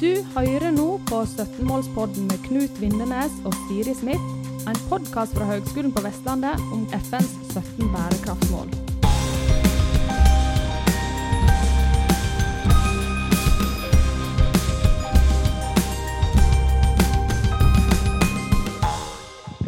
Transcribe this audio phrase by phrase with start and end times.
[0.00, 4.30] Du hører nå på 17-målspodden med Knut Vindenes og Siri Smith,
[4.64, 8.89] en podkast fra Høgskolen på Vestlandet om FNs 17 bærekraftsmål.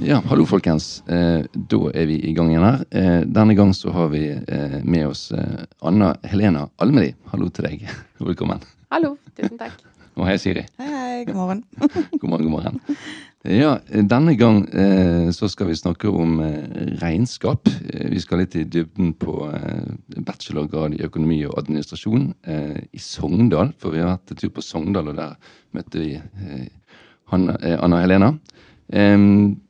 [0.03, 1.03] Ja, hallo folkens.
[1.07, 2.81] Eh, da er vi i gang igjen her.
[2.91, 7.13] Eh, denne gang så har vi eh, med oss eh, Anna Helena Almeli.
[7.31, 7.85] Hallo til deg.
[8.31, 8.65] Velkommen.
[8.91, 9.13] Hallo.
[9.39, 9.79] Tusen takk.
[10.19, 10.67] Og hei, Siri.
[10.83, 11.63] Hei, hei, god morgen.
[12.19, 12.99] God morgen, god morgen.
[13.47, 13.77] Ja,
[14.11, 17.71] denne gang eh, så skal vi snakke om eh, regnskap.
[17.71, 19.87] Eh, vi skal litt i dybden på eh,
[20.19, 23.71] bachelorgrad i økonomi og administrasjon eh, i Sogndal.
[23.79, 25.39] For vi har vært en tur på Sogndal, og der
[25.79, 28.35] møtte vi eh, eh, Anna Helena.
[28.93, 29.62] Em,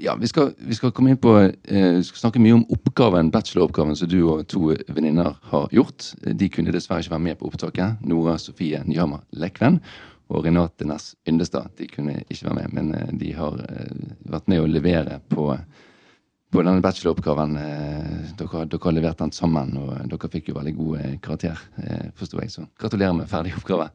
[0.00, 3.98] ja, vi skal, vi skal komme inn på eh, skal snakke mye om oppgaven, bacheloroppgaven
[3.98, 6.12] som du og to venninner har gjort.
[6.22, 8.04] De kunne dessverre ikke være med på opptaket.
[8.06, 9.80] Nora Sofie Nyhammer Lekven
[10.28, 11.72] og Renate Næss Yndestad.
[11.78, 15.50] De kunne ikke være med, men eh, de har eh, vært med å levere på,
[16.52, 17.56] på denne bacheloroppgaven.
[17.60, 21.58] Eh, dere, dere har levert den sammen, og dere fikk jo veldig god eh, karakter,
[21.82, 22.52] eh, forsto jeg.
[22.54, 23.90] Så gratulerer med ferdig oppgave.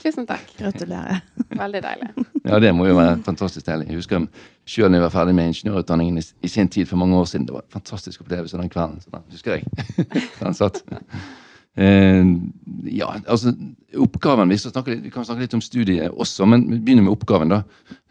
[0.00, 0.46] Tusen takk.
[0.58, 1.20] Gratulerer.
[1.60, 2.08] Veldig deilig.
[2.46, 3.90] Ja, det må jo være fantastisk deilig.
[3.90, 4.24] Jeg husker
[4.70, 7.44] selv da jeg var ferdig med ingeniørutdanningen i, i sin tid for mange år siden.
[7.50, 9.00] Det var en fantastisk opplevelse den kvelden.
[9.04, 9.66] Så den husker jeg.
[10.40, 10.80] den satt.
[11.76, 12.24] Eh,
[12.96, 13.52] ja, altså
[14.00, 17.04] oppgaven, vi, skal snakke, litt- vi kan snakke litt om studiet også, men vi begynner
[17.10, 17.52] med oppgaven.
[17.52, 17.60] da.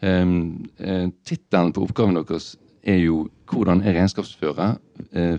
[0.04, 0.34] Eh,
[0.78, 2.52] eh, Tittelen på oppgaven deres
[2.82, 4.78] er jo 'Hvordan er regnskapsførere
[5.12, 5.38] eh,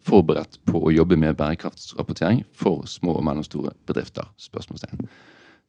[0.00, 5.08] forberedt på å jobbe med bærekraftsrapportering for små og mellomstore bedrifter?' Spørsmålstegn.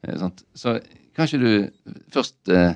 [0.07, 0.29] Eh?
[0.55, 0.79] Så
[1.15, 1.69] kanskje du
[2.13, 2.75] først eh,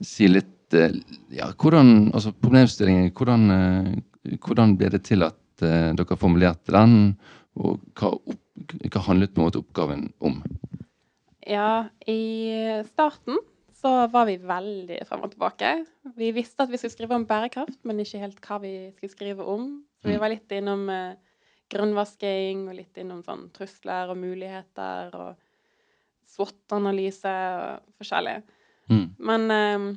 [0.00, 0.94] si litt eh,
[1.34, 7.16] ja, hvordan, altså problemstillingen, hvordan, eh, hvordan ble det til at eh, dere formulerte den,
[7.56, 10.42] og hva, opp, hva handlet på en måte oppgaven om?
[11.46, 13.40] Ja, i starten
[13.82, 15.72] så var vi veldig frem og tilbake.
[16.18, 19.46] Vi visste at vi skulle skrive om bærekraft, men ikke helt hva vi skulle skrive
[19.50, 19.72] om.
[19.98, 21.18] Så vi var litt innom eh,
[21.72, 25.42] grønnvasking og litt innom sånn trusler og muligheter og
[26.32, 28.38] SWOT-analyse og forskjellig.
[28.92, 29.04] Mm.
[29.18, 29.90] Men eh,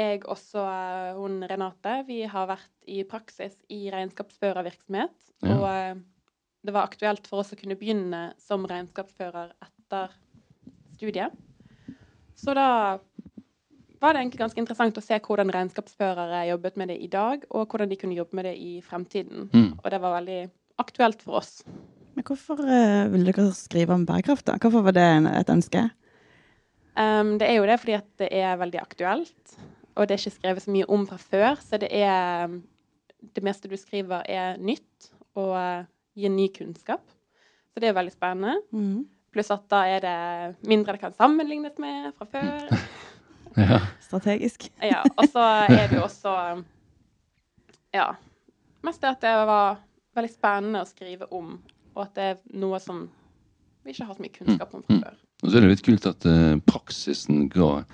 [0.00, 5.16] jeg også, eh, hun Renate, vi har vært i praksis i regnskapsførervirksomhet.
[5.44, 5.56] Ja.
[5.56, 6.00] Og eh,
[6.66, 10.12] det var aktuelt for oss å kunne begynne som regnskapsfører etter
[10.92, 11.32] studiet.
[12.40, 12.98] Så da
[14.00, 17.68] var det egentlig ganske interessant å se hvordan regnskapsførere jobbet med det i dag, og
[17.68, 19.50] hvordan de kunne jobbe med det i fremtiden.
[19.52, 19.72] Mm.
[19.76, 20.40] Og det var veldig
[20.80, 21.60] aktuelt for oss.
[22.16, 24.56] Men hvorfor uh, ville dere skrive om bærekraft, da?
[24.60, 25.84] Hvorfor var det et ønske?
[26.96, 29.54] Um, det er jo det fordi at det er veldig aktuelt,
[29.94, 32.60] og det er ikke skrevet så mye om fra før, så det er
[33.20, 35.84] Det meste du skriver, er nytt og uh,
[36.16, 37.02] gir ny kunnskap.
[37.68, 38.62] Så det er veldig spennende.
[38.72, 39.04] Mm.
[39.30, 42.72] Pluss at da er det mindre det kan sammenlignes med fra før.
[43.58, 43.80] Ja.
[44.04, 44.68] Strategisk.
[44.82, 46.34] Ja, og så er det jo også
[47.94, 48.12] Ja.
[48.86, 49.80] Mest det at det var
[50.16, 51.56] veldig spennende å skrive om,
[51.94, 53.08] og at det er noe som
[53.84, 55.02] vi ikke har så mye kunnskap om fra Mm.
[55.02, 55.18] før.
[55.42, 57.84] Og så er det litt kult at uh, praksisen ga,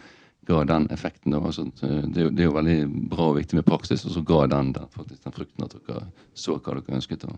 [0.46, 1.30] ga den effekten.
[1.32, 1.38] Da.
[1.40, 4.22] Altså, det, er jo, det er jo veldig bra og viktig med praksis, og så
[4.26, 6.02] ga den, den, faktisk, den frukten at dere
[6.34, 7.36] så hva dere ønsket å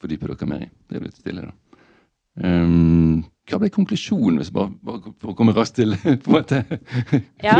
[0.00, 0.70] fordype dere mer i.
[0.88, 1.52] Det er jo litt stilig, da.
[2.42, 6.62] Ehm, hva ble konklusjonen, hvis bare, bare for å komme raskt til på en måte
[7.44, 7.58] Ja.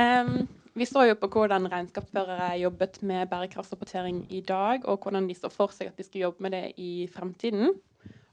[0.00, 5.36] Em, vi så jo på hvordan regnskapsførere jobbet med bærekraftsrapportering i dag, og hvordan de
[5.38, 7.76] så for seg at de skulle jobbe med det i fremtiden.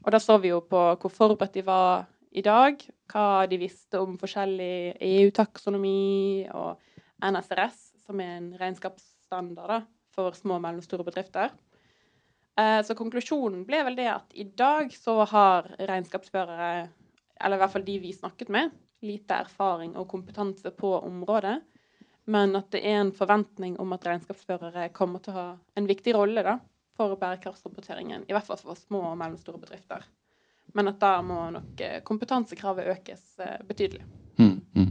[0.01, 2.79] Og da så vi jo på hvor forberedt de var i dag,
[3.11, 6.79] hva de visste om forskjellig EU-taksonomi og
[7.21, 9.81] NSRS, som er en regnskapsstandard da,
[10.15, 11.51] for små og mellomstore bedrifter.
[12.59, 16.87] Eh, Så konklusjonen ble vel det at i dag så har regnskapsførere,
[17.41, 21.59] eller i hvert fall de vi snakket med, lite erfaring og kompetanse på området,
[22.29, 25.47] men at det er en forventning om at regnskapsførere kommer til å ha
[25.79, 26.59] en viktig rolle da,
[26.97, 30.03] for bærekraftsrapporteringen, i hvert fall for små og mellomstore bedrifter.
[30.77, 34.03] Men at da må nok eh, kompetansekravet økes eh, betydelig.
[34.37, 34.90] Mm, mm.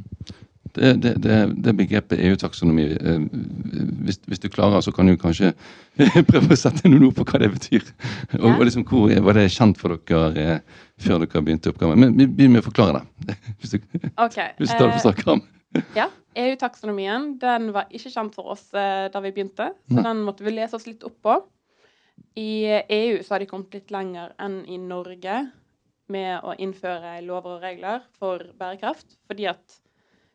[0.77, 3.25] Det, det, det, det begrepet EU-taksonomi eh,
[4.07, 5.53] hvis, hvis du klarer, så kan du kanskje
[6.31, 7.89] prøve å sette noen ord på hva det betyr.
[8.39, 12.01] Og, og liksom, hvor var det kjent for dere eh, før dere begynte oppgaven?
[12.05, 13.37] Men begynn med å forklare det.
[13.61, 13.81] Hvis du,
[14.15, 14.55] okay.
[14.59, 15.47] hvis du tar det for eh, strak arm.
[15.95, 16.09] Ja,
[16.39, 20.55] EU-taksonomien den var ikke kjent for oss eh, da vi begynte, så den måtte vi
[20.55, 21.37] lese oss litt opp på.
[22.39, 25.45] I EU så har de kommet litt lenger enn i Norge
[26.11, 29.79] med å innføre lover og regler for bærekraft, fordi at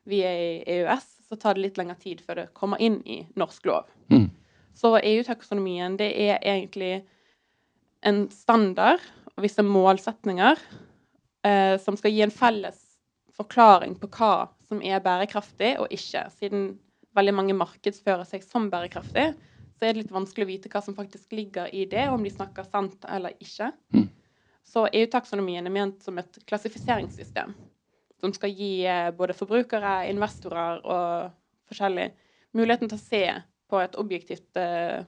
[0.06, 3.24] vi er i EØS, så tar det litt lengre tid før det kommer inn i
[3.40, 3.90] norsk lov.
[4.14, 4.30] Mm.
[4.76, 7.06] Så EU-taksonomien det er egentlig
[8.06, 9.02] en standard
[9.34, 10.60] og visse målsetninger
[11.48, 12.82] eh, som skal gi en felles
[13.36, 16.28] forklaring på hva som er bærekraftig og ikke.
[16.38, 16.68] Siden
[17.16, 19.32] veldig mange markedsfører seg som bærekraftig,
[19.76, 22.32] så er det litt vanskelig å vite hva som faktisk ligger i det, om de
[22.32, 23.72] snakker sant eller ikke.
[23.96, 24.08] Mm.
[24.66, 27.54] Så EU-taksonomien er ment som et klassifiseringssystem
[28.22, 31.32] som skal gi eh, både forbrukere, investorer og
[31.70, 32.10] forskjellig
[32.56, 33.24] muligheten til å se
[33.70, 35.04] på et objektivt eh,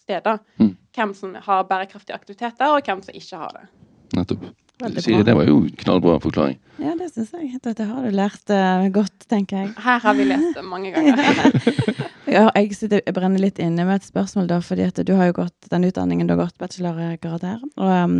[0.00, 0.76] sted da, Mm.
[0.96, 3.68] hvem som har bærekraftige aktiviteter, og hvem som ikke har det.
[4.16, 4.50] Nettopp.
[4.80, 6.56] Siri, det var jo knallbra forklaring.
[6.80, 7.58] Ja, det syns jeg.
[7.62, 9.74] Dette har du lært uh, godt, tenker jeg.
[9.76, 11.20] Her har vi lest det mange ganger.
[12.30, 15.32] Ja, jeg, sitter, jeg brenner litt inne med et spørsmål, da, fordi at du har
[15.32, 17.64] jo gått den utdanningen, du har gått bachelorgrad her.
[17.74, 18.14] Og um,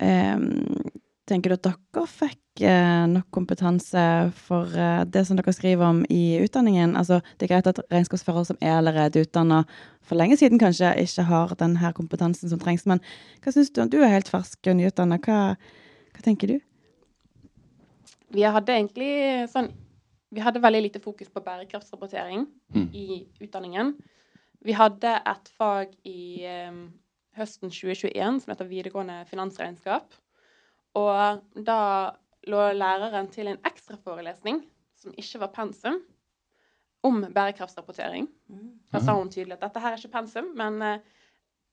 [0.00, 0.46] um,
[1.28, 4.02] tenker du at dere fikk eh, nok kompetanse
[4.36, 6.96] for eh, det som dere skriver om i utdanningen?
[6.98, 9.62] Altså, det er greit at regnskapsførere som er allerede utdanna
[10.02, 13.02] for lenge siden, kanskje ikke har den her kompetansen som trengs, men
[13.44, 13.82] hva syns du?
[13.92, 15.20] Du er helt fersk og nyutdanna.
[15.24, 15.40] Hva,
[16.16, 16.58] hva tenker du?
[18.34, 19.12] Vi hadde egentlig
[19.52, 19.70] sånn
[20.28, 22.42] Vi hadde veldig lite fokus på bærekraftsrapportering
[22.74, 22.88] Mm.
[22.92, 23.94] i utdanningen.
[24.60, 26.82] Vi hadde et fag i um,
[27.38, 30.12] høsten 2021 som heter videregående finansregnskap.
[30.96, 31.78] Og da
[32.48, 34.62] lå læreren til en ekstraforelesning
[34.98, 36.00] som ikke var pensum,
[37.06, 38.26] om bærekraftsrapportering.
[38.92, 40.98] Da sa hun tydelig at dette her er ikke pensum, men eh,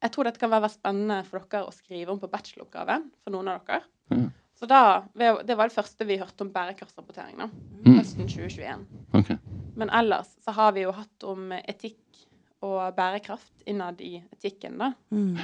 [0.04, 3.50] jeg tror dette kan være spennende for dere å skrive om på bacheloroppgaven for noen
[3.50, 3.82] av dere.
[4.14, 4.28] Ja.
[4.56, 7.38] Så da, Det var det første vi hørte om bærekraftsrapportering.
[7.38, 7.50] da,
[7.86, 7.98] Mm.
[8.00, 8.86] Høsten 2021.
[9.14, 9.38] Okay.
[9.76, 12.00] Men ellers så har vi jo hatt om etikk
[12.62, 14.94] og bærekraft innad i etikken, da.
[15.12, 15.38] Mm.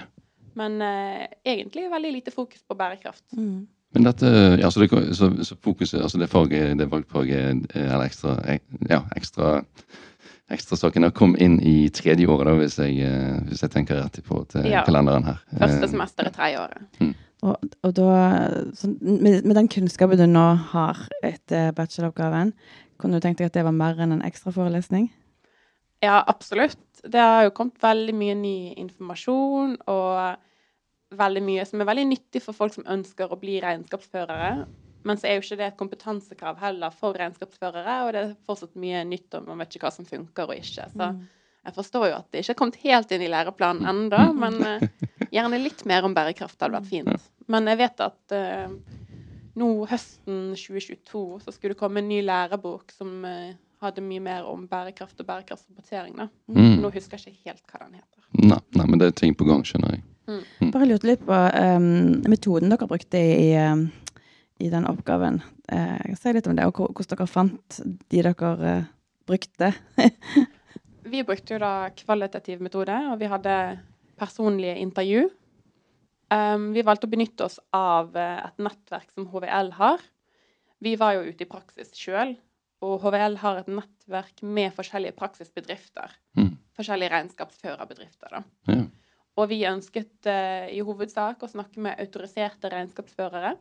[0.59, 3.23] Men eh, egentlig veldig lite fokus på bærekraft.
[3.37, 3.67] Mm.
[3.93, 4.27] Men dette,
[4.61, 8.87] ja, så, det, så, så fokuset, altså det faget, det valgfaget, eh, eller ekstra, ek-
[8.89, 9.61] ja, ekstra,
[10.51, 14.41] ekstrasakene kom inn i tredje året, da, hvis jeg, eh, hvis jeg tenker rett på
[14.51, 14.83] til Ja.
[14.87, 15.39] kalenderen her.
[15.57, 17.15] Første Eh, semester er tredje året.
[17.43, 18.09] Og, og da,
[18.77, 20.43] så med, med den kunnskapen du nå
[20.73, 22.53] har etter bacheloroppgaven,
[22.99, 25.09] kunne du tenkt deg at det var mer enn en ekstra forelesning?
[26.01, 26.79] Ja, absolutt.
[27.03, 32.41] Det har jo kommet veldig mye ny informasjon og veldig mye som er veldig nyttig
[32.41, 34.53] for folk som ønsker å bli regnskapsførere.
[35.05, 38.77] Men så er jo ikke det et kompetansekrav heller for regnskapsførere, og det er fortsatt
[38.81, 40.87] mye nytt, og man vet ikke hva som funker og ikke.
[40.93, 41.07] Så
[41.61, 44.85] jeg forstår jo at det ikke er kommet helt inn i læreplanen ennå, men eh,
[45.33, 47.29] gjerne litt mer om bærekraft hadde vært fint.
[47.51, 48.73] Men jeg vet at uh,
[49.59, 54.47] nå høsten 2022 så skulle det komme en ny lærebok som eh, hadde mye mer
[54.49, 56.15] om bærekraft og bærekraftsrapportering.
[56.47, 56.79] Mm.
[56.83, 58.25] Nå husker jeg ikke helt hva den heter.
[58.41, 60.05] Nei, nei, men det er ting på gang, skjønner jeg.
[60.71, 63.87] Bare lurte litt på um, metoden dere brukte i, um,
[64.61, 65.41] i den oppgaven.
[65.71, 68.89] Uh, si litt om det, og hvordan dere fant de dere uh,
[69.29, 69.73] brukte.
[71.11, 73.53] Vi brukte jo da kvalitativ metode, og vi hadde
[74.21, 75.25] personlige intervju.
[76.31, 80.05] Um, vi valgte å benytte oss av eh, et nettverk som HVL har.
[80.79, 82.37] Vi var jo ute i praksis sjøl,
[82.81, 86.13] og HVL har et nettverk med forskjellige praksisbedrifter.
[86.39, 86.55] Mm.
[86.77, 88.43] Forskjellige regnskapsførerbedrifter, da.
[88.71, 88.85] Ja.
[89.39, 93.55] Og vi ønsket uh, i hovedsak å snakke med autoriserte regnskapsførere.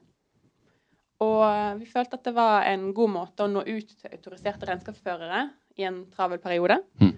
[1.21, 1.43] Og
[1.77, 5.43] vi følte at det var en god måte å nå ut til autoriserte regnskapsførere
[5.77, 6.79] i en travel periode.
[7.03, 7.13] Mm.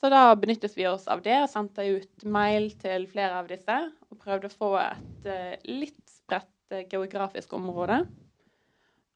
[0.00, 3.76] Så da benyttet vi oss av det og sendte ut mail til flere av disse.
[4.12, 8.02] Og prøvde å få et uh, litt spredt uh, geografisk område.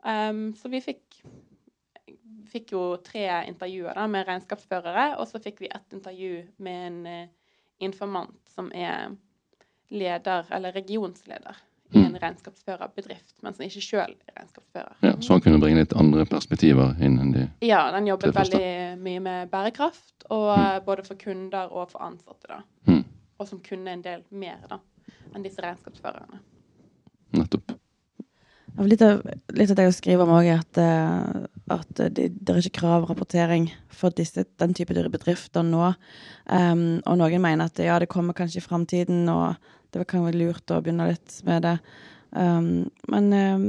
[0.02, 1.20] Um, så vi fikk,
[2.52, 7.00] fikk jo tre intervjuer da, med regnskapsførere, og så fikk vi ett intervju med en
[7.06, 7.26] eh,
[7.80, 9.14] informant som er
[9.90, 11.56] leder, eller regionsleder,
[11.90, 14.92] i en regnskapsførerbedrift, men som ikke sjøl er regnskapsfører.
[15.02, 19.00] Ja, så han kunne bringe litt andre perspektiver inn enn de Ja, den jobbet veldig
[19.02, 20.86] mye med bærekraft, og mm.
[20.86, 22.60] både for kunder og for ansatte, da.
[22.86, 23.02] Mm.
[23.40, 24.78] Og som kunne en del mer, da,
[25.34, 26.38] enn disse regnskapsførerne.
[27.34, 27.74] Nettopp.
[28.86, 29.24] Litt av,
[29.58, 32.81] litt av det jeg skriver om òg, er at, eh, at det, det er ikke
[32.81, 35.93] krav rapportering for disse, den type bedrifter nå.
[36.50, 39.55] Um, og noen mener at ja, det kommer kanskje i framtiden, og
[39.94, 41.77] det kan være lurt å begynne litt med det.
[42.31, 43.69] Um, men um,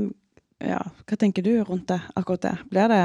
[0.62, 2.56] ja, hva tenker du rundt det, akkurat det?
[2.72, 3.04] Blir det?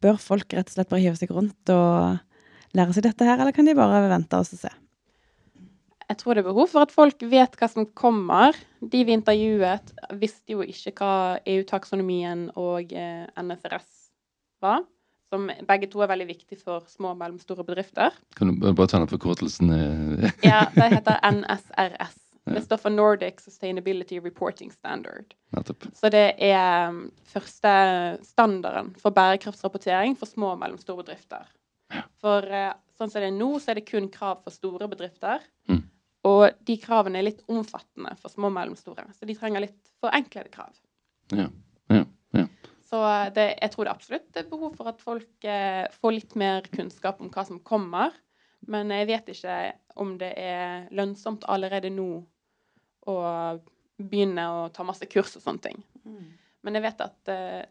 [0.00, 3.54] Bør folk rett og slett bare hive seg rundt og lære seg dette her, eller
[3.56, 4.70] kan de bare vente og se?
[6.10, 8.56] Jeg tror det er behov for at folk vet hva som kommer.
[8.82, 11.14] De vi intervjuet, visste jo ikke hva
[11.46, 13.99] EU-taksonomien og NFRS NSRS
[14.62, 14.84] var.
[15.30, 18.10] Som begge to er veldig viktig for små og mellomstore bedrifter.
[18.36, 19.70] Kan du bare- ta den forkortelsen?
[19.70, 22.16] eh, Ja, Det heter NSRS.
[22.50, 25.34] Det står for Nordic Sustainability Reporting Standard.
[25.54, 25.84] Nettopp.
[25.94, 31.46] Så det er um, første standarden for bærekraftsrapportering for små og mellomstore bedrifter.
[32.18, 35.38] For eh, sånn som det er nå, så er det kun krav for store bedrifter.
[35.68, 35.84] Mm.
[36.26, 40.50] Og de kravene er litt omfattende for små og mellomstore, så de trenger litt forenklede
[40.50, 40.74] krav.
[41.32, 41.46] Ja.
[42.90, 42.98] Så
[43.36, 47.20] det, jeg tror det absolutt er behov for at folk eh, får litt mer kunnskap
[47.22, 48.10] om hva som kommer.
[48.66, 49.58] Men jeg vet ikke
[50.02, 52.08] om det er lønnsomt allerede nå
[53.08, 53.16] å
[54.00, 55.78] begynne å ta masse kurs og sånne ting.
[56.64, 57.62] Men jeg vet at eh,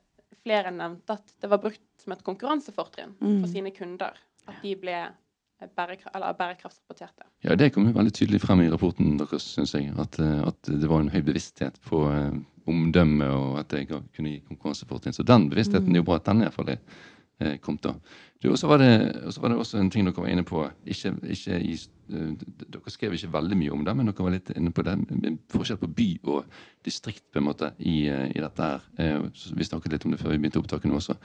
[0.46, 3.42] flere nevnte at det var brukt som et konkurransefortrinn Mm.
[3.42, 4.16] for sine kunder.
[4.48, 7.28] At de ble eh, bærekra eller bærekraftsrapporterte.
[7.46, 9.92] Ja, det kom jo veldig tydelig frem i rapporten deres, syns jeg.
[10.00, 14.32] At, eh, at det var en høy bevissthet på eh, omdømme, og at jeg kunne
[14.34, 15.16] gi konkurransefortrinn.
[15.16, 16.80] Så den bevisstheten er jo bra at den i hvert fall er
[17.42, 17.94] eh, kommet da.
[18.48, 20.62] Og så var, det- også en ting dere var inne på.
[20.88, 21.74] Ikke, ikke i,
[22.14, 22.32] eh,
[22.72, 24.98] dere skrev ikke veldig mye om det, men dere var litt inne på det.
[25.52, 26.46] Forskjell på by og
[26.86, 29.30] distrikt på en måte i, eh, i dette her.
[29.56, 31.18] Vi snakket litt om det før vi begynte opptaket nå også.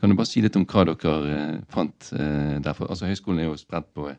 [0.00, 2.10] Kan du bare si litt om hva dere fant
[2.60, 2.90] derfor?
[2.90, 4.10] Altså Høgskolen er jo spredt på,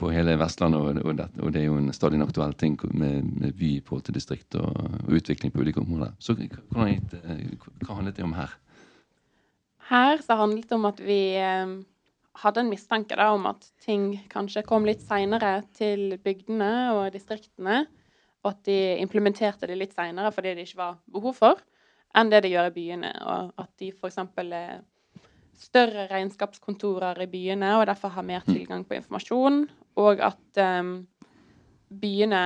[0.00, 3.28] på hele Vestlandet, og, det, og det er jo en stadig en aktuell ting med,
[3.40, 6.14] med by i forhold til distrikt og, og utvikling på ulike områder.
[6.18, 8.54] Så hvordan, hva handlet det om her?
[9.90, 11.74] Her så handlet det om at vi eh,
[12.42, 17.84] hadde en mistanke da, om at ting kanskje kom litt seinere til bygdene og distriktene,
[18.44, 21.62] og at de implementerte det litt seinere fordi det ikke var behov for,
[22.14, 23.14] enn det de gjør i byene.
[23.22, 24.18] Og at de f.eks.
[24.42, 24.82] er
[25.54, 29.64] større regnskapskontorer i byene og derfor har mer tilgang på informasjon,
[30.00, 30.96] og at um,
[31.88, 32.42] byene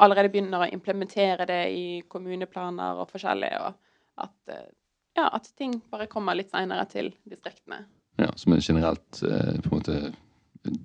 [0.00, 4.68] allerede begynner å implementere det i kommuneplaner og forskjellig, og at, uh,
[5.18, 7.84] ja, at ting bare kommer litt seinere til distriktene.
[8.20, 9.98] Ja, Som er generelt uh, på en måte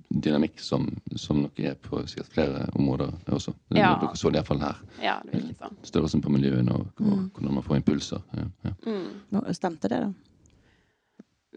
[0.08, 3.54] dynamikk som, som nok er på sikkert flere områder også.
[3.72, 3.94] Ja.
[4.00, 4.80] Dere så det iallfall her.
[5.00, 5.78] Ja, det virker sånn.
[5.88, 8.24] Størrelsen på miljøene og, og hvordan man får impulser.
[8.36, 8.74] Ja, ja.
[8.84, 9.06] Mm.
[9.32, 10.29] Nå, stemte det, da?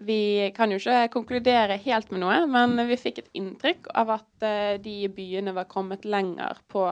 [0.02, 4.46] Vi kan jo ikke konkludere helt med noe, men vi fikk et inntrykk av at
[4.46, 6.88] eh, de i byene var kommet lenger på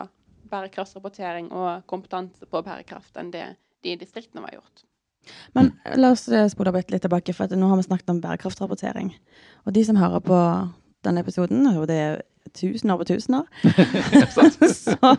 [0.52, 3.48] bærekraftsrapportering og kompetanse på bærekraft enn det
[3.82, 4.84] de i distriktene var gjort.
[5.58, 9.14] Men la oss eh, spole litt tilbake, for at nå har vi snakket om bærekraftsrapportering.
[9.66, 10.40] Og de som hører på
[11.06, 12.22] denne episoden, og det er
[12.58, 13.46] tusener på tusener,
[14.36, 15.16] så,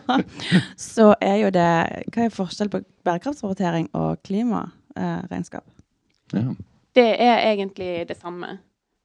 [0.79, 1.69] så er jo det
[2.13, 5.65] Hva er forskjell på bærekraftsrapportering og klimaregnskap?
[6.33, 6.53] Ja.
[6.93, 8.57] Det er egentlig det samme.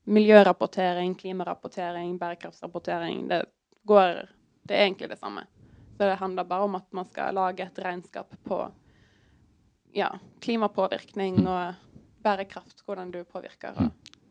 [0.08, 3.28] Miljørapportering, klimarapportering, bærekraftsrapportering.
[3.28, 3.44] Det
[3.86, 4.28] går
[4.68, 5.46] Det er egentlig det samme.
[5.96, 8.70] Så det handler bare om at man skal lage et regnskap på
[9.94, 10.08] ja,
[10.40, 11.74] klimapåvirkning og
[12.22, 13.72] bærekraft, hvordan du påvirker.
[13.80, 13.88] Ja.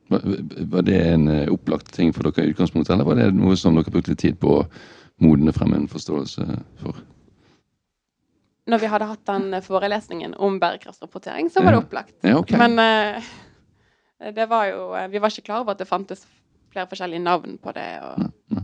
[0.10, 3.76] Var, det en eh, opplagt ting for dere i utgangspunktet, eller var det noe som
[3.76, 4.66] dere brukte tid på å
[5.20, 6.46] modne frem en forståelse
[6.78, 7.02] for?
[8.68, 12.16] når vi hadde hatt den forelesningen om bærekraftsrapportering, så var det opplagt.
[12.22, 12.58] Ja, okay.
[12.60, 13.30] Men eh,
[14.20, 16.26] det var jo eh, Vi var ikke klar over at det fantes
[16.74, 17.90] flere forskjellige navn på det.
[18.04, 18.64] Og,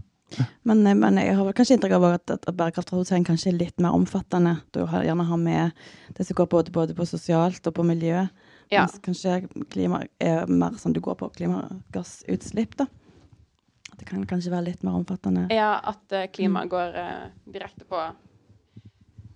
[0.64, 3.84] Men, eh, men jeg har vel kanskje inntrykk av at, at, bærekraftrapportering kanskje er litt
[3.84, 4.58] mer omfattende.
[4.74, 5.86] Du har, gjerne har med
[6.18, 8.26] det som går både, både på sosialt og på miljø.
[8.72, 8.84] ja.
[8.84, 9.44] Mens kanskje
[9.74, 12.90] klima er mer sånn du går på klimagassutslipp, da.
[13.94, 15.48] Det kan kanskje være litt mer omfattende.
[15.54, 18.00] ja, at eh, klima går uh, direkte på.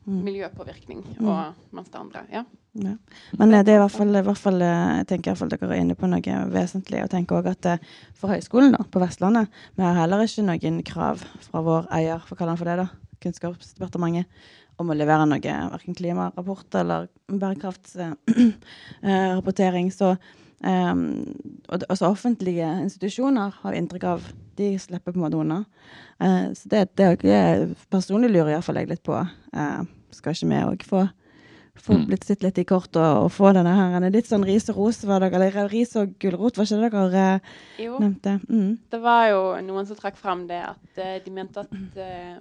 [0.07, 1.27] Miljøpåvirkning, Mm.
[1.27, 2.43] og mens det andre Ja.
[2.77, 2.93] Ja.
[3.39, 5.67] Men eh, det er i hvert fall, i hvert fall eh, jeg tenker fall dere
[5.73, 6.21] er inne på noe
[6.53, 7.01] vesentlig.
[7.03, 7.77] Og tenker også at eh,
[8.13, 11.17] for høyskolen da, på Vestlandet, vi har heller ikke noen krav
[11.49, 12.87] fra vår eier, for å kalle han for det, da,
[13.19, 14.25] Kunnskapsdepartementet,
[14.79, 19.91] om å levere noe, verken klimarapport eller bærekraftsrapportering.
[19.99, 20.15] Så
[20.57, 21.21] Um,
[21.69, 24.23] og det- også offentlige institusjoner har inntrykk av
[24.57, 25.59] de slipper på en måte unna.
[26.19, 29.13] Uh, så det, det er Personlig lurer iallfall jeg litt på.
[29.53, 31.07] Eh, skal ikke vi òg få
[31.77, 32.07] få Mm.
[32.07, 34.77] blitt sitt litt i kort og, og få denne her en litt sånn ris og
[34.79, 37.39] ros, var dere, eller ris og gulrot, var ikke det dere eh,
[37.83, 38.39] Jo, nevnte?
[38.49, 38.79] Mm.
[38.89, 41.71] det var jo noen som trakk frem det at uh, de mente at
[42.01, 42.39] uh,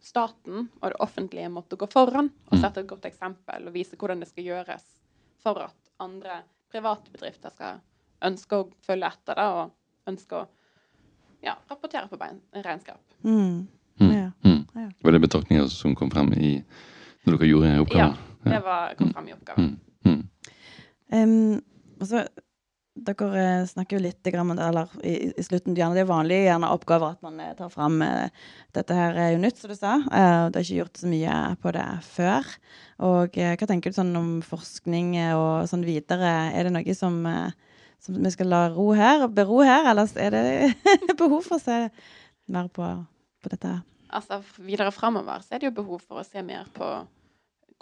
[0.00, 2.60] staten og det offentlige måtte gå foran og Mm.
[2.60, 4.84] sette et godt eksempel og vise hvordan det skal gjøres
[5.42, 7.80] for at andre private bedrifter skal
[8.22, 9.72] ønske å følge etter det og
[10.06, 10.46] ønske å
[11.42, 12.18] ja, rapportere på
[12.62, 13.00] regnskap.
[13.24, 13.66] Mm.
[14.00, 14.12] Mm.
[14.12, 14.30] Ja.
[14.44, 14.66] Mm.
[14.74, 14.88] Ja.
[15.02, 16.62] Var det betraktninger som kom frem i,
[17.26, 18.16] når dere gjorde oppgaven?
[18.16, 19.70] Ja, Det var, kom frem i oppgaven.
[20.06, 20.12] Mm.
[20.12, 20.50] Mm.
[21.16, 21.38] Em,
[22.00, 22.26] altså,
[22.96, 26.38] dere eh, snakker jo litt om det, eller i, i slutten gjerne, Det er vanlig
[26.46, 28.28] gjerne oppgaver at man eh, tar fram uh,
[28.76, 29.96] Dette her er jo nytt, som du sa.
[30.06, 32.52] Uh, det er ikke gjort så mye på det før.
[33.04, 36.32] Og uh, hva tenker du sånn om forskning eh, og sånn videre?
[36.56, 40.32] Er det noe som, eh, som vi skal la ro her, bero her, eller er
[40.32, 41.82] det behov for å se
[42.52, 42.88] mer på,
[43.42, 43.74] på dette?
[44.16, 46.88] Altså videre framover så er det jo behov for å se mer på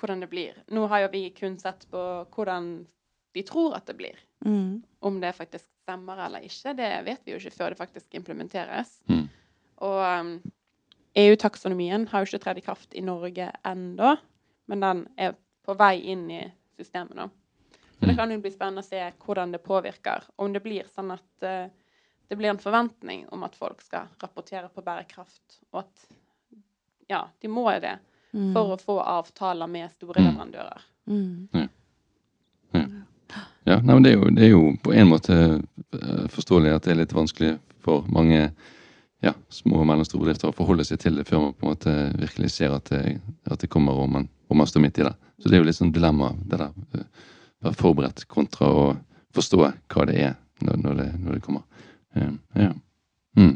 [0.00, 0.56] hvordan det blir.
[0.74, 2.00] Nå har jo vi kun sett på
[2.34, 2.72] hvordan
[3.34, 4.18] de tror at det blir.
[4.46, 4.82] Mm.
[5.00, 8.96] Om det faktisk stemmer eller ikke, det vet vi jo ikke før det faktisk implementeres.
[9.10, 9.24] Mm.
[9.84, 10.34] Og um,
[11.18, 14.14] EU-taksonomien har jo ikke tredd i kraft i Norge ennå,
[14.70, 15.34] men den er
[15.64, 16.42] på vei inn i
[16.78, 17.16] systemet.
[17.18, 17.28] nå.
[17.98, 20.26] Så det kan jo bli spennende å se hvordan det påvirker.
[20.36, 21.66] Om det blir sånn at uh,
[22.28, 26.06] det blir en forventning om at folk skal rapportere på bærekraft, og at
[27.10, 27.98] ja, de må det
[28.54, 30.26] for å få avtaler med store Mm.
[30.30, 30.80] leverandører.
[31.06, 31.48] Mm.
[33.64, 35.36] Ja, nei, men det er, jo, det er jo på en måte
[35.96, 38.50] eh, forståelig at det er litt vanskelig for mange
[39.24, 41.94] ja, små og mellomstore bedrifter å forholde seg til det før man på en måte
[42.20, 45.14] virkelig ser at det, at det kommer og man, og man står midt i det.
[45.40, 46.74] Så det er jo litt sånn dilemma, det der.
[46.98, 47.06] eh,
[47.64, 48.84] Være forberedt kontra å
[49.34, 51.62] forstå hva det er når, når, det, når det kommer.
[52.14, 52.72] Eh, ja.
[53.40, 53.54] Mm.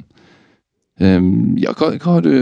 [0.98, 1.22] Eh,
[1.62, 2.32] ja, hva, hva, du,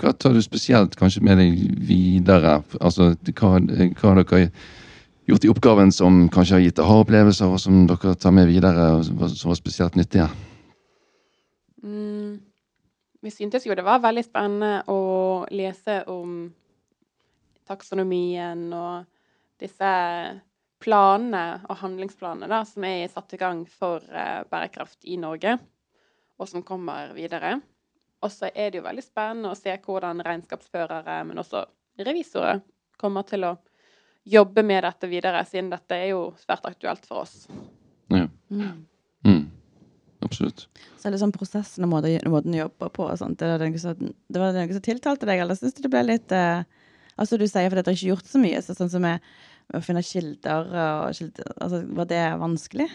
[0.00, 2.58] hva tar du spesielt kanskje med deg videre?
[2.80, 4.50] Altså, hva, hva har dere
[5.26, 9.04] gjort i oppgaven som kanskje har gitt aha-opplevelser, og som dere tar med videre, og
[9.04, 10.28] som var- spesielt nyttige?
[11.82, 12.40] Mm.
[13.22, 16.52] Vi syntes jo det var veldig spennende å lese om
[17.66, 19.06] taksonomien og
[19.58, 19.92] disse
[20.78, 25.56] planene og handlingsplanene da, som er satt i gang for eh, bærekraft i Norge,
[26.36, 27.56] og som kommer videre.
[28.24, 31.64] Og så er det jo veldig spennende å se hvordan regnskapsførere, men også
[32.06, 32.62] revisorer,
[33.00, 33.56] kommer til å
[34.26, 37.44] jobbe med dette videre, siden dette er jo svært aktuelt for oss.
[38.10, 38.26] Ja.
[38.48, 38.86] Mm.
[39.26, 39.44] Mm.
[40.24, 40.66] Absolutt.
[40.96, 43.38] Så er det sånn prosessen og måten, måten du jobber på og sånt.
[43.38, 46.04] Det var noe som, det var noe som tiltalte deg, eller syns du det ble
[46.08, 46.64] litt eh,
[47.16, 49.22] Altså du sier fordi dere ikke har gjort så mye, så sånn som med,
[49.70, 52.88] med å finne kilder og kilder, altså, Var det vanskelig?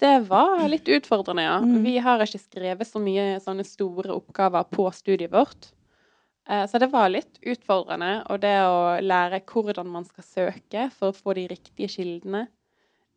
[0.00, 1.58] Det var litt utfordrende, ja.
[1.60, 1.82] Mm.
[1.84, 5.72] Vi har ikke skrevet så mye sånne store oppgaver på studiet vårt.
[6.48, 8.22] Eh, Så det var litt utfordrende.
[8.32, 12.46] Og det å lære hvordan man skal søke for å få de riktige kildene,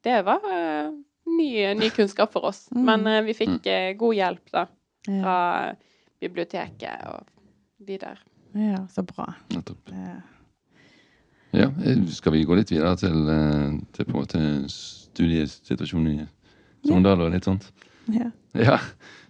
[0.04, 0.92] det var eh,
[1.32, 1.50] ny,
[1.80, 2.66] ny kunnskap for oss.
[2.76, 2.84] Mm.
[2.90, 4.66] Men eh, vi fikk eh, god hjelp da
[5.08, 5.38] Ja, fra
[6.24, 7.26] biblioteket og
[7.84, 8.20] de der.
[8.56, 9.34] ja så bra.
[9.56, 9.90] Nettopp.
[9.92, 10.22] Eh,
[11.54, 11.68] Ja,
[12.10, 13.28] skal vi gå litt videre til,
[13.94, 14.40] til på en måte
[14.74, 16.24] studiesituasjonen i
[16.88, 17.70] Sogndal og litt sånt?
[18.12, 18.30] ja.
[18.54, 18.76] Ja,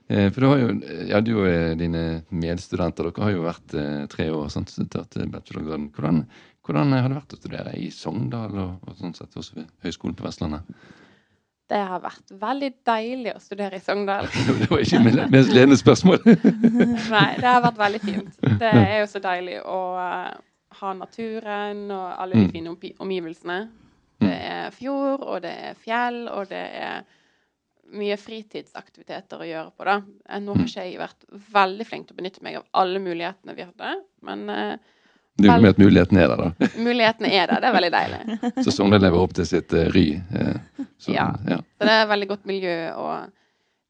[0.09, 0.71] eh, for du har jo,
[1.07, 5.29] ja, du og dine medstudenter, dere har jo vært eh, tre år sånn, tatt eh,
[5.31, 5.85] bachelorgraden.
[5.95, 6.17] Hvordan,
[6.65, 10.17] hvordan har det vært å studere i Sogndal og, og sånn sett også ved Høgskolen
[10.19, 10.67] på Vestlandet?
[11.71, 14.27] Det har vært veldig deilig å studere i Sogndal.
[14.59, 16.19] Det var ikke mitt mest ledende spørsmål.
[17.15, 18.35] Nei, det har vært veldig fint.
[18.59, 19.79] Det er jo så deilig å
[20.83, 22.51] ha naturen og alle de Mm.
[22.51, 23.57] fine omgivelsene.
[24.19, 27.03] Det er fjord, og det er fjell, og det er
[27.93, 29.99] mye fritidsaktiviteter å gjøre på, da.
[30.29, 33.55] Eh, Nå har ikke jeg vært veldig flink til å benytte meg av alle mulighetene
[33.57, 33.91] vi hadde,
[34.25, 34.73] men eh,
[35.37, 36.69] Det er jo med at muligheten er der, da.
[36.77, 37.61] mulighetene er der.
[37.63, 38.39] Det er veldig deilig.
[38.65, 40.07] Så Sogndal lever opp til sitt uh, ry.
[41.01, 41.27] så, Ja.
[41.49, 41.57] ja.
[41.77, 43.31] Så det er veldig godt miljø, og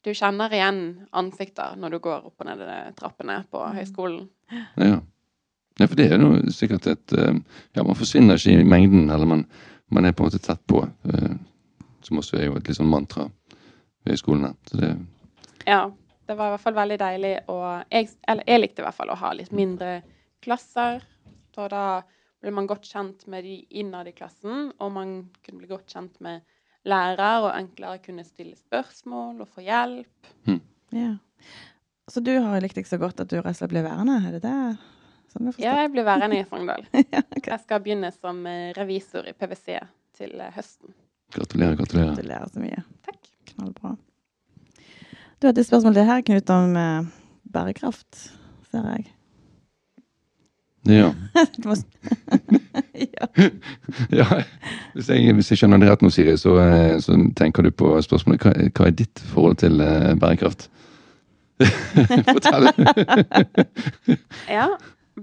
[0.03, 0.79] du kjenner igjen
[1.15, 2.63] ansikter når du går opp og ned
[2.99, 4.25] trappene på høyskolen.
[4.79, 4.97] Ja.
[5.79, 7.35] ja, for det er jo sikkert et uh,
[7.75, 9.45] Ja, man forsvinner ikke i mengden, eller man,
[9.91, 10.83] man er på en måte tett på.
[11.11, 11.35] eh,
[12.03, 13.29] Som også er jo et litt sånn mantra
[14.07, 14.53] høyskolene.
[14.69, 14.91] Så det
[15.65, 15.91] Ja,
[16.27, 17.33] det var i hvert fall veldig deilig.
[17.51, 17.57] å
[17.91, 20.01] jeg, eller jeg likte i hvert fall å ha litt mindre
[20.43, 21.03] klasser.
[21.55, 22.01] Så da
[22.41, 25.13] ble man godt kjent med de innad i klassen, og man
[25.45, 26.41] kunne bli godt kjent med
[26.83, 30.33] lærer, og enklere kunne stille spørsmål og få hjelp.
[30.91, 31.13] ja.
[32.11, 34.17] Så du har likt deg så godt at du rett og slett ble værende?
[34.27, 34.57] Er det det?
[35.31, 36.83] Sånn jeg Ja, jeg blir værende i Sogndal.
[37.15, 37.47] Ja, okay.
[37.53, 39.79] Jeg skal begynne som eh, revisor i PwC
[40.19, 40.93] til eh, høsten.
[41.33, 42.11] gratulerer, gratulerer.
[42.13, 42.83] Gratulerer så mye.
[43.07, 43.22] Takk.
[43.55, 43.95] Knallbra.
[45.41, 47.11] Du hadde et spørsmål til her, Knut, om eh,
[47.53, 48.31] bærekraft,
[48.71, 49.09] ser jeg.
[50.89, 51.13] Ja.
[51.67, 51.75] Må...
[53.17, 53.27] ja.
[54.11, 54.27] ja.
[54.93, 57.95] Hvis, jeg, hvis jeg skjønner det rett nå, Siri, så, eh, så tenker du på
[58.03, 60.69] spørsmålet hva, hva er ditt forhold til eh, bærekraft?
[61.63, 62.67] Fortell.
[64.51, 64.67] Ja,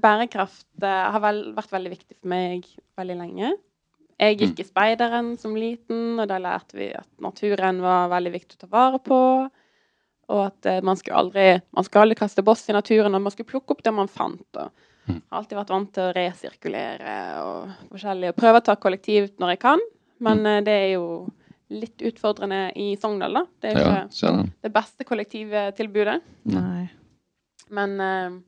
[0.01, 2.69] bærekraft eh, har vel, vært veldig viktig for meg
[3.01, 3.53] veldig lenge.
[4.20, 8.59] Jeg gikk i speideren som liten, og da lærte vi at naturen var veldig viktig
[8.59, 9.20] å ta vare på.
[10.30, 13.33] Og at eh, man skulle aldri, man skulle aldri kaste boss i naturen, og man
[13.33, 14.44] skulle plukke opp det man fant.
[14.61, 14.68] Og
[15.09, 19.40] jeg har alltid vært vant til å resirkulere og forskjellig, og prøve å ta kollektivt
[19.42, 19.83] når jeg kan.
[20.20, 21.06] Men eh, det er jo
[21.70, 23.44] litt utfordrende i Sogndal, da.
[23.62, 26.20] Det er Ja, ikke ser det beste kollektivtilbudet.
[26.52, 26.88] Nei.
[27.70, 28.38] Men eh,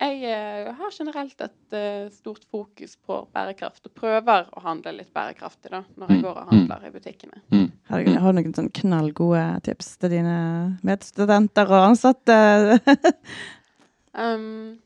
[0.00, 5.12] jeg eh, har generelt et eh, stort fokus på bærekraft, og prøver å handle litt
[5.14, 6.22] bærekraftig da, når jeg Mm.
[6.28, 7.42] går og handler i butikkene.
[7.52, 12.38] Herregud, Har du, har noen sånn knallgode tips til dine medstudenter og ansatte?
[14.12, 14.76] Um,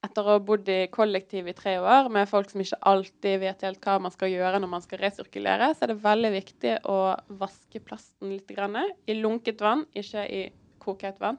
[0.00, 3.60] etter å ha bodd i kollektiv i tre år med folk som ikke alltid vet
[3.66, 6.96] helt hva man skal gjøre når man skal resirkulere, så er det veldig viktig å
[7.42, 10.42] vaske plasten litt grann, i lunket vann, ikke i
[10.80, 11.36] koket vann.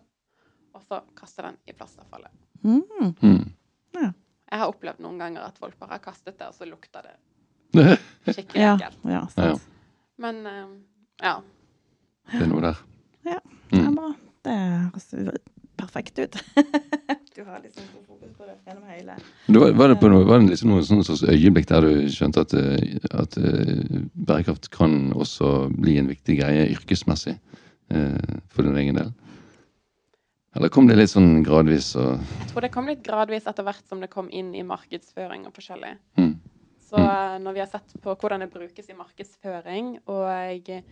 [0.73, 2.31] Og så kaste den i plastavfallet.
[2.63, 3.15] Mm.
[3.21, 3.51] Mm.
[4.51, 7.15] Jeg har opplevd noen ganger at folk bare har kastet det, og så lukter det
[8.35, 8.97] skikkelig ekkelt.
[9.07, 9.53] ja, Ja.
[10.21, 10.73] Men um,
[11.23, 11.37] ja.
[12.33, 12.81] Det er noe der.
[13.25, 13.39] Ja,
[13.71, 13.77] Mm.
[13.79, 14.07] det er bra.
[14.43, 15.37] Det høres
[15.79, 16.35] perfekt ut.
[17.35, 19.15] du har liksom fokus på det gjennom hele
[19.47, 22.09] det Var, var det, på noe, var det liksom noe sånn slags øyeblikk der du
[22.11, 27.37] skjønte at, eh, at uh, bærekraft kan også bli en viktig greie yrkesmessig
[27.95, 29.13] uh, for din egen del?
[30.55, 33.85] Eller kom det litt sånn gradvis og Jeg tror det kom litt gradvis etter hvert
[33.87, 35.93] som det kom inn i markedsføring og forskjellig.
[36.19, 36.33] mm,
[36.89, 37.43] Så mm.
[37.45, 40.83] når vi har sett på hvordan det brukes i markedsføring, og eh,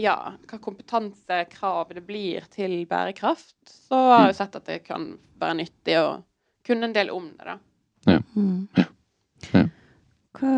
[0.00, 0.16] ja,
[0.50, 5.98] hva kompetansekrav det blir til bærekraft, så har jeg sett at det kan være nyttig
[6.00, 6.08] å
[6.66, 7.58] kunne en del om det, da.
[8.34, 8.66] Mm.
[8.74, 8.82] Ja.
[8.82, 8.90] Ja.
[10.38, 10.50] Hva,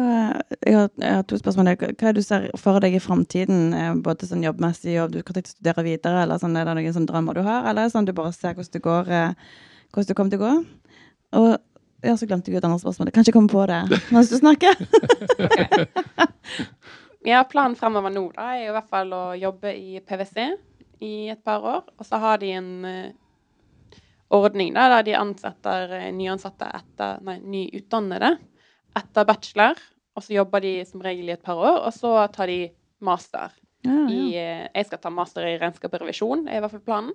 [0.67, 1.71] jeg, har, jeg har to spørsmål.
[1.81, 3.73] Hva er du ser for deg i framtiden?
[3.73, 6.97] eh, Både sånn jobbmessig og du kan tenke studere videre, eller sånn, er det noen
[6.99, 7.65] sånn drømmer du har?
[7.71, 9.33] Eller er sånn du bare ser hvordan det går, eh,
[9.95, 10.53] hvordan det kommer til å gå?
[11.41, 11.51] Og
[12.03, 13.09] ja, så glemte jeg et annet spørsmål.
[13.09, 14.75] Jeg Kanskje jeg kommer på det mens du snakker?
[17.23, 20.41] Ja, planen fremover nå da, er i hvert fall å jobbe i PwC
[21.07, 21.85] i et par år.
[21.95, 24.01] Og så har de en eh,
[24.35, 28.33] ordning da, der de ansetter nyansatte etter, nei, nyutdannede
[28.99, 29.81] etter bachelor.
[30.13, 32.67] Og så jobber de som regel i et par år, og så tar de
[33.01, 33.53] master.
[33.83, 34.09] Ja, ja.
[34.13, 37.15] I, jeg skal ta master i regnskap og revisjon, er i hvert fall planen.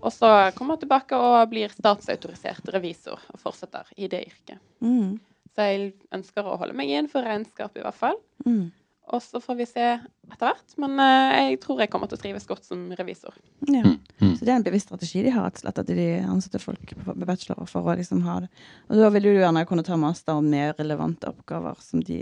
[0.00, 4.62] Og så kommer jeg tilbake og blir statsautorisert revisor og fortsetter i det yrket.
[4.80, 5.18] Mm.
[5.50, 8.16] Så jeg ønsker å holde meg innenfor regnskap i hvert fall.
[8.46, 8.70] Mm.
[9.12, 9.84] Og så får vi se
[10.30, 10.74] etter hvert.
[10.78, 13.34] Men eh, jeg tror jeg kommer til å trives godt som revisor.
[13.66, 13.82] Ja.
[13.82, 14.34] mm, mm.
[14.38, 17.66] Så det er en bevisst strategi de har, at de ansetter folk på- med bachelor
[17.66, 18.50] for å liksom ha det.
[18.88, 22.20] Og da vil du gjerne kunne ta master om mer relevante oppgaver som de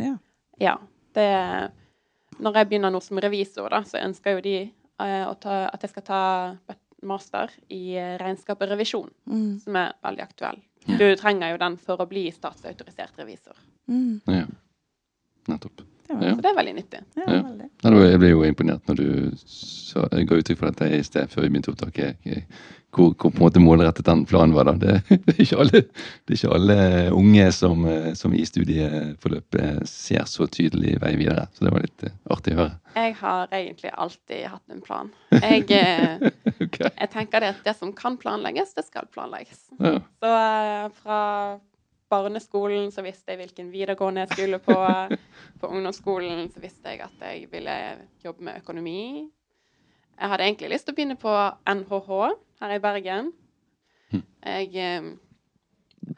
[0.00, 0.16] Ja.
[0.60, 0.78] Ja.
[1.12, 1.28] Det,
[2.40, 4.56] når jeg begynner nå som revisor, da, så ønsker jo de
[5.02, 6.20] uh, å ta, at jeg skal ta
[7.02, 9.58] master i eh, regnskap og revisjon, Mm.
[9.60, 10.60] som er veldig aktuell.
[10.86, 13.58] Du trenger jo den for å bli statsautorisert revisor.
[13.90, 14.20] Mm.
[14.30, 14.44] Ja.
[15.48, 15.82] Nettopp.
[16.08, 16.34] Det var Ja.
[16.36, 17.00] Så det er veldig nyttig.
[17.16, 17.42] ja, Ja.
[17.42, 17.70] veldig.
[18.12, 21.48] Jeg ble jo imponert når du så, ga uttrykk for dette i sted, før vi
[21.48, 22.16] begynte opptaket.
[22.26, 22.42] eh,
[22.92, 24.64] Hvor, hvor på en måte målrettet den planen var.
[24.68, 24.72] da.
[24.76, 26.76] Det, det, er, ikke alle, det er ikke alle
[27.16, 31.46] unge som, eh, som i studieforløpet ser så tydelig vei videre.
[31.56, 32.76] Så det var litt eh, artig å høre.
[32.94, 35.10] Jeg har egentlig alltid hatt en plan.
[35.32, 35.64] Jeg,
[36.60, 36.90] okay.
[37.00, 39.64] Jeg tenker det at det som kan planlegges, det skal planlegges.
[39.80, 39.96] Ja.
[40.20, 41.20] Så eh, fra
[42.12, 44.76] barneskolen så visste jeg hvilken videregående jeg skulle på.
[45.60, 47.74] På ungdomsskolen så visste jeg at jeg ville
[48.24, 49.28] jobbe med økonomi.
[50.20, 51.32] Jeg hadde egentlig lyst til å begynne på
[51.72, 52.10] NHH
[52.62, 53.32] her i Bergen.
[54.12, 54.22] Mhm.
[54.44, 56.16] Jeg eh,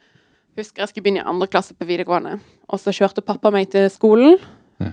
[0.58, 2.38] husker jeg skulle begynne i andre klasse på videregående.
[2.68, 4.36] Og så kjørte pappa meg til skolen
[4.82, 4.92] Ja.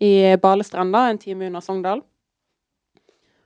[0.00, 2.02] i Balestranda, en time under Sogndal.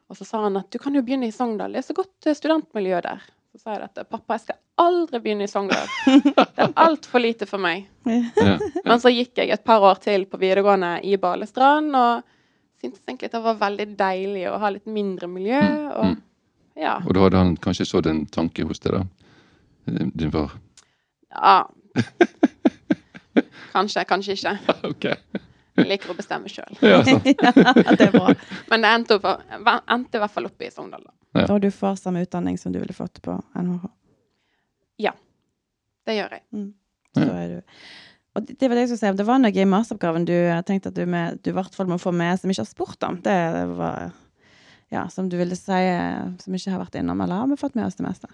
[0.09, 2.27] Og så sa han at du kan jo begynne i Sogndal, det er så godt
[2.29, 3.23] eh, studentmiljø der.
[3.53, 4.05] Så sa jeg dette.
[4.09, 5.88] Pappa, jeg skal aldri begynne i Sogndal.
[6.57, 7.85] Det er altfor lite for meg.
[8.09, 8.55] Ja.
[8.87, 12.23] Men så gikk jeg et par år til på videregående i Balestrand, og
[12.81, 15.61] syntes egentlig at det var veldig deilig å ha litt mindre miljø.
[15.61, 16.95] Mm, Og ja.
[17.05, 19.03] Og da hadde han kanskje sådd en tanke hos deg, da?
[19.93, 20.57] Eh, Din far?
[21.37, 21.59] ja.
[23.73, 24.51] Kanskje, kanskje ikke.
[24.85, 25.07] Ok.
[25.83, 26.77] Jeg liker å bestemme sjøl.
[26.83, 28.35] Ja, det er bra.
[28.71, 29.42] Men det endte, opp,
[29.90, 31.14] endte i hvert fall opp i Sogndal, da.
[31.42, 31.49] Ja.
[31.55, 33.87] Og du får samme utdanning som du ville fått på NHH.
[35.01, 35.14] Ja.
[36.07, 36.47] Det gjør jeg.
[37.16, 37.77] Så er du
[38.33, 40.97] og det var det jeg skulle si, det var noe i masteroppgaven du tenkte at
[40.97, 43.18] du, med, du i hvert fall må få med som ikke har spurt om.
[43.21, 43.35] Det
[43.77, 44.07] var
[44.92, 47.77] ja, som du ville si eh, som ikke har vært innom, eller har vi fått
[47.77, 48.29] med oss det meste?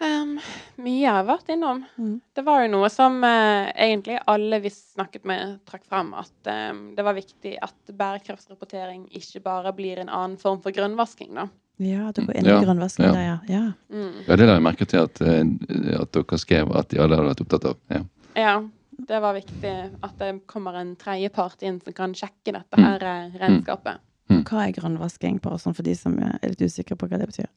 [0.00, 0.36] Um,
[0.84, 1.80] mye jeg har vært innom.
[1.98, 2.20] Mm.
[2.38, 6.12] Det var jo noe som uh, egentlig alle vi snakket med, trakk frem.
[6.14, 11.32] At um, det var viktig at bærekraftsrapportering ikke bare blir en annen form for grønnvasking.
[11.34, 11.48] da.
[11.82, 13.12] Ja, det var Ja, grønnvasking ja.
[13.12, 13.38] der, ja.
[13.48, 13.64] ja.
[13.90, 14.22] Mm.
[14.28, 17.28] Ja, det la jeg merke til at, eh, at dere skrev at de alle hadde
[17.32, 17.76] vært opptatt av.
[17.90, 18.00] Ja.
[18.38, 18.54] Ja,
[19.08, 22.84] det var viktig at det kommer en tredjepart inn som kan sjekke dette Mm.
[22.86, 23.98] her eh, regnskapet.
[24.28, 27.48] Hva er grønnvasking, bare sånn for de som er litt usikre på hva det betyr?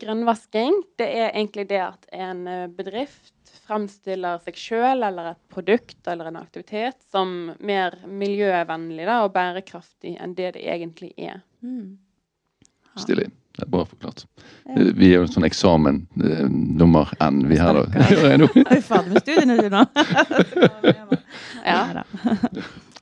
[0.00, 3.32] Grønnvasking, det er egentlig det at en eh, bedrift
[3.64, 10.16] fremstiller seg sjøl eller et produkt eller en aktivitet som mer miljøvennlig da, og bærekraftig
[10.20, 11.40] enn det det egentlig er.
[11.64, 11.96] Mm.
[13.00, 13.30] Stilig.
[13.54, 14.24] Det er bra forklart.
[14.66, 14.74] Ja.
[14.80, 17.84] Eh, Vi er jo sånn eksamen eh, nummer N, vi her, da.
[17.94, 19.84] Er vi ferdig med studiene du nå?
[21.64, 22.02] Ja.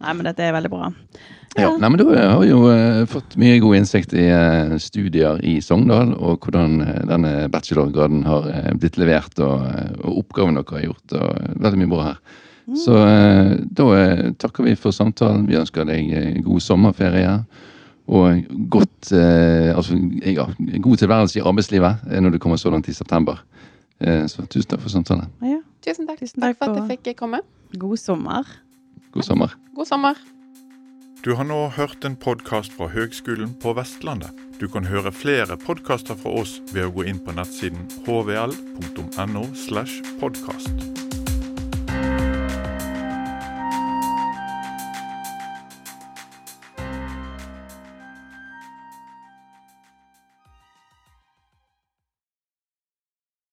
[0.03, 0.91] Nei, men dette er veldig bra.
[1.53, 5.41] Ja, nei, men Da har vi jo uh, fått mye god innsikt i uh, studier
[5.45, 10.57] i Sogndal, og hvordan uh, denne bachelorgraden har eh, blitt levert, og, eh, og oppgaven
[10.57, 11.13] dere har gjort.
[11.19, 12.23] og eh, Veldig mye bra her.
[12.79, 15.45] Så eh, da eh, takker vi for samtalen.
[15.51, 17.37] Vi ønsker deg eh, god sommerferie.
[18.13, 19.97] Og godt, eh, altså,
[20.27, 20.45] ja,
[20.85, 23.41] god tilværelse i arbeidslivet eh, når du kommer så langt i september.
[24.01, 25.31] Eh, Så tusen takk for samtalen.
[25.43, 25.61] Ja.
[25.83, 26.21] Tusen takk.
[26.21, 27.41] Tusen takk for at jeg fikk komme.
[27.79, 28.47] God sommer.
[29.13, 29.57] God sommer.
[29.75, 30.21] God sommer.
[31.25, 34.31] Du har nå hørt en podkast fra Høgskolen på Vestlandet.
[34.61, 39.47] Du kan høre flere podkaster fra oss ved å gå inn på nettsiden hvl.no.
[39.55, 41.02] slash podkast.